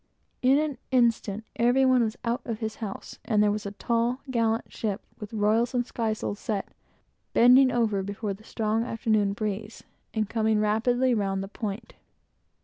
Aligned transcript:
In 0.41 0.57
an 0.57 0.79
instant, 0.89 1.43
every 1.57 1.85
one 1.85 2.01
was 2.03 2.17
out 2.23 2.41
of 2.43 2.57
his 2.57 2.77
house; 2.77 3.19
and 3.23 3.43
there 3.43 3.51
was 3.51 3.67
a 3.67 3.71
fine, 3.73 4.17
tall 4.33 4.59
ship, 4.67 5.03
with 5.19 5.31
royals 5.31 5.75
and 5.75 5.85
skysails 5.85 6.39
set, 6.39 6.69
bending 7.33 7.71
over 7.71 8.01
before 8.01 8.33
the 8.33 8.43
strong 8.43 8.83
afternoon 8.83 9.33
breeze, 9.33 9.83
and 10.15 10.27
coming 10.27 10.59
rapidly 10.59 11.13
round 11.13 11.43
the 11.43 11.47
point. 11.47 11.93